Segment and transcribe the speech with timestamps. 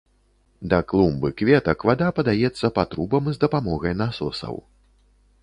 [0.69, 4.61] Да клумб і кветак вада падаецца па трубам з дапамогай насосаў.